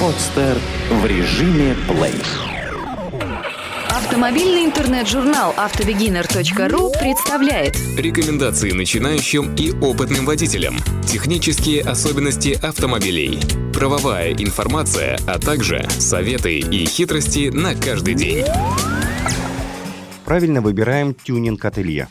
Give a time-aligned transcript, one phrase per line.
[0.00, 0.58] Подстер
[0.90, 2.12] в режиме плей.
[3.88, 10.76] Автомобильный интернет-журнал автобегинер.ру представляет Рекомендации начинающим и опытным водителям.
[11.06, 13.38] Технические особенности автомобилей.
[13.72, 18.44] Правовая информация, а также советы и хитрости на каждый день.
[20.26, 22.08] Правильно выбираем тюнинг-ателье.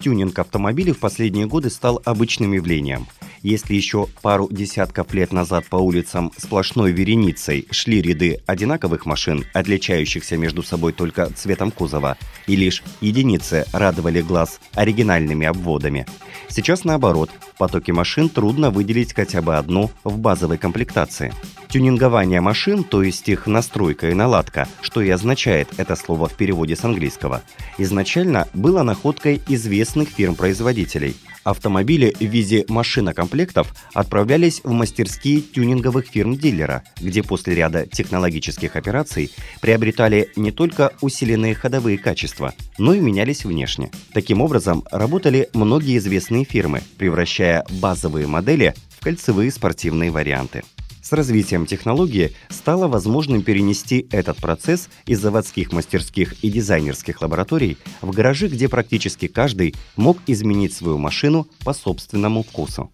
[0.00, 3.06] Тюнинг автомобилей в последние годы стал обычным явлением–
[3.42, 10.36] если еще пару десятков лет назад по улицам сплошной вереницей шли ряды одинаковых машин, отличающихся
[10.36, 16.06] между собой только цветом кузова, и лишь единицы радовали глаз оригинальными обводами,
[16.48, 21.32] сейчас наоборот, в потоке машин трудно выделить хотя бы одну в базовой комплектации.
[21.70, 26.74] Тюнингование машин, то есть их настройка и наладка, что и означает это слово в переводе
[26.74, 27.42] с английского,
[27.78, 37.22] изначально было находкой известных фирм-производителей– Автомобили в виде машинокомплектов отправлялись в мастерские тюнинговых фирм-дилера, где
[37.22, 39.30] после ряда технологических операций
[39.62, 43.90] приобретали не только усиленные ходовые качества, но и менялись внешне.
[44.12, 50.62] Таким образом, работали многие известные фирмы, превращая базовые модели в кольцевые спортивные варианты.
[51.02, 58.10] С развитием технологии стало возможным перенести этот процесс из заводских мастерских и дизайнерских лабораторий в
[58.10, 62.92] гаражи, где практически каждый мог изменить свою машину по собственному вкусу.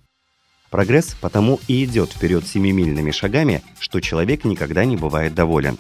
[0.70, 5.78] Прогресс потому и идет вперед семимильными шагами, что человек никогда не бывает доволен.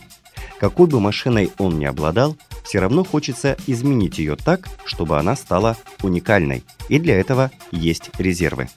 [0.58, 5.76] Какой бы машиной он ни обладал, все равно хочется изменить ее так, чтобы она стала
[6.02, 8.68] уникальной, и для этого есть резервы.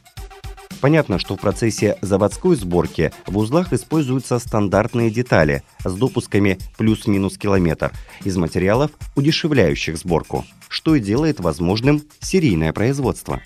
[0.82, 7.92] Понятно, что в процессе заводской сборки в узлах используются стандартные детали с допусками плюс-минус километр
[8.24, 13.42] из материалов, удешевляющих сборку, что и делает возможным серийное производство.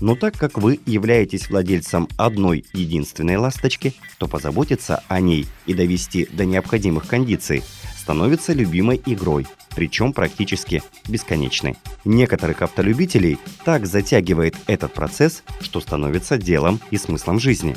[0.00, 6.28] Но так как вы являетесь владельцем одной единственной ласточки, то позаботиться о ней и довести
[6.32, 7.62] до необходимых кондиций
[7.98, 11.76] становится любимой игрой, причем практически бесконечной.
[12.04, 17.76] Некоторых автолюбителей так затягивает этот процесс, что становится делом и смыслом жизни.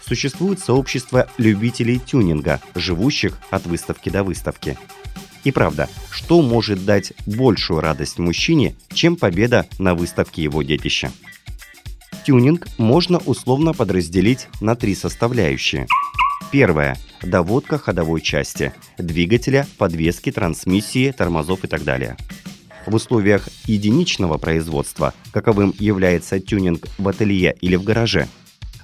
[0.00, 4.78] Существует сообщество любителей тюнинга, живущих от выставки до выставки.
[5.44, 11.10] И правда, что может дать большую радость мужчине, чем победа на выставке его детища?
[12.28, 15.86] Тюнинг можно условно подразделить на три составляющие.
[16.52, 22.18] Первое доводка ходовой части, двигателя, подвески, трансмиссии, тормозов и так далее.
[22.84, 28.28] В условиях единичного производства, каковым является тюнинг в ателье или в гараже,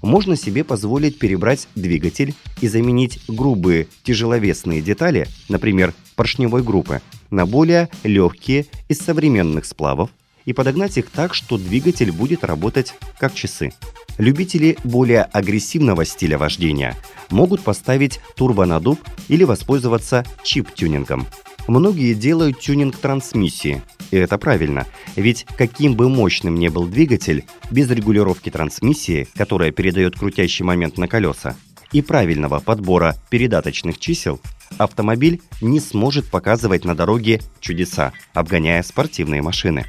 [0.01, 7.91] можно себе позволить перебрать двигатель и заменить грубые тяжеловесные детали, например, поршневой группы, на более
[8.05, 10.09] легкие из современных сплавов
[10.45, 13.73] и подогнать их так, что двигатель будет работать как часы.
[14.19, 16.97] Любители более агрессивного стиля вождения
[17.31, 21.27] могут поставить турбонадув или воспользоваться чип-тюнингом.
[21.67, 27.91] Многие делают тюнинг трансмиссии, и это правильно, ведь каким бы мощным ни был двигатель, без
[27.91, 31.57] регулировки трансмиссии, которая передает крутящий момент на колеса,
[31.91, 34.41] и правильного подбора передаточных чисел,
[34.79, 39.87] автомобиль не сможет показывать на дороге чудеса, обгоняя спортивные машины.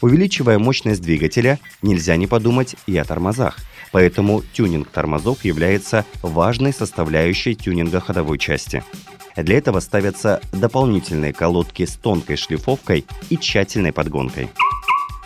[0.00, 3.58] Увеличивая мощность двигателя, нельзя не подумать и о тормозах.
[3.92, 8.82] Поэтому тюнинг тормозов является важной составляющей тюнинга ходовой части.
[9.36, 14.48] Для этого ставятся дополнительные колодки с тонкой шлифовкой и тщательной подгонкой.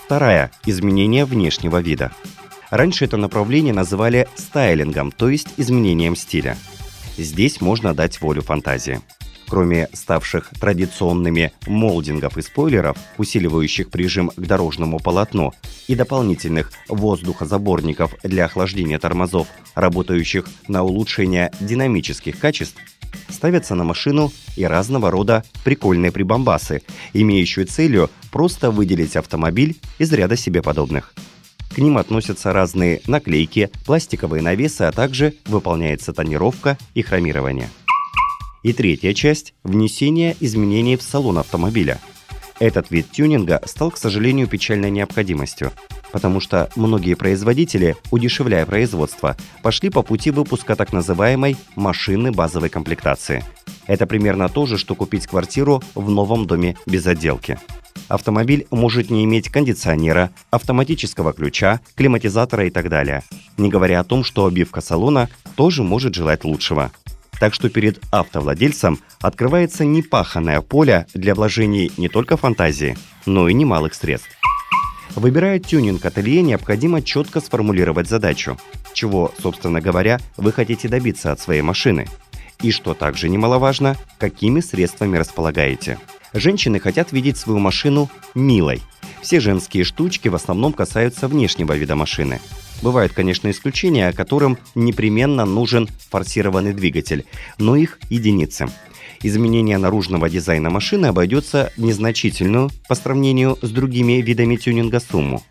[0.04, 2.12] Вторая– изменение внешнего вида.
[2.70, 6.56] Раньше это направление называли стайлингом, то есть изменением стиля.
[7.16, 9.00] Здесь можно дать волю фантазии.
[9.50, 15.52] Кроме ставших традиционными молдингов и спойлеров, усиливающих прижим к дорожному полотну,
[15.88, 22.76] и дополнительных воздухозаборников для охлаждения тормозов, работающих на улучшение динамических качеств,
[23.28, 26.82] ставятся на машину и разного рода прикольные прибамбасы,
[27.12, 31.12] имеющие целью просто выделить автомобиль из ряда себе подобных.
[31.74, 37.68] К ним относятся разные наклейки, пластиковые навесы, а также выполняется тонировка и хромирование.
[38.62, 41.98] И третья часть– внесение изменений в салон автомобиля.
[42.59, 45.72] Этот вид тюнинга стал, к сожалению, печальной необходимостью,
[46.12, 53.42] потому что многие производители, удешевляя производство, пошли по пути выпуска так называемой машины базовой комплектации.
[53.86, 57.59] Это примерно то же, что купить квартиру в новом доме без отделки.
[58.09, 63.22] Автомобиль может не иметь кондиционера, автоматического ключа, климатизатора и так далее.
[63.56, 66.92] Не говоря о том, что обивка салона тоже может желать лучшего.
[67.41, 73.95] Так что перед автовладельцем открывается непаханное поле для вложений не только фантазии, но и немалых
[73.95, 74.28] средств.
[75.16, 78.59] Выбирая тюнинг ателье, необходимо четко сформулировать задачу,
[78.92, 82.07] чего, собственно говоря, вы хотите добиться от своей машины.
[82.60, 85.98] И что также немаловажно, какими средствами располагаете.
[86.34, 88.83] Женщины хотят видеть свою машину милой.
[89.22, 92.39] Все женские штучки в основном касаются внешнего вида машины.
[92.82, 97.27] Бывают, конечно, исключения, которым непременно нужен форсированный двигатель,
[97.59, 98.68] но их единицы.
[99.22, 105.42] Изменение наружного дизайна машины обойдется незначительную по сравнению с другими видами тюнинга сумму.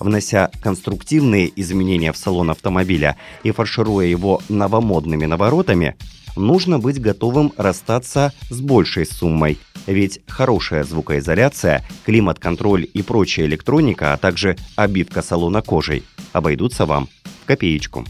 [0.00, 5.96] Внося конструктивные изменения в салон автомобиля и фаршируя его новомодными наворотами,
[6.36, 14.16] нужно быть готовым расстаться с большей суммой, ведь хорошая звукоизоляция, климат-контроль и прочая электроника, а
[14.16, 17.08] также обивка салона кожей обойдутся вам
[17.42, 18.04] в копеечку.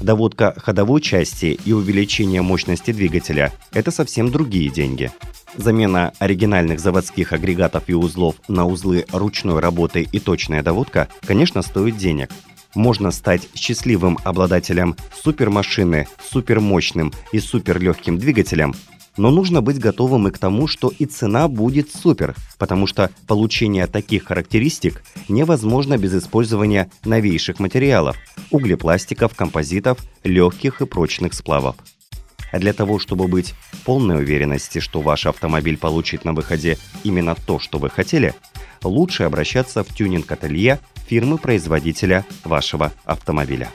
[0.00, 5.10] Доводка ходовой части и увеличение мощности двигателя– это совсем другие деньги.
[5.56, 11.96] Замена оригинальных заводских агрегатов и узлов на узлы ручной работы и точная доводка, конечно, стоит
[11.96, 12.30] денег.
[12.76, 14.94] Можно стать счастливым обладателем
[15.24, 18.74] супермашины супермощным и суперлегким двигателем
[19.16, 23.86] но нужно быть готовым и к тому, что и цена будет супер, потому что получение
[23.86, 28.18] таких характеристик невозможно без использования новейших материалов–
[28.50, 31.76] углепластиков, композитов, легких и прочных сплавов.
[32.52, 33.54] А для того, чтобы быть
[33.86, 38.34] полной уверенности, что ваш автомобиль получит на выходе именно то, что вы хотели,
[38.82, 43.70] лучше обращаться в тюнинг-ателье фирмы-производителя вашего автомобиля.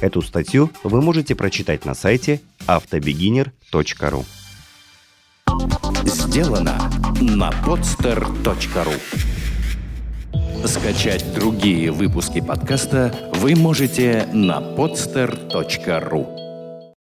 [0.00, 4.24] Эту статью вы можете прочитать на сайте автобегинер.ру.
[6.04, 6.90] Сделано
[7.20, 9.00] на podster.ru
[10.66, 16.41] Скачать другие выпуски подкаста вы можете на podster.ru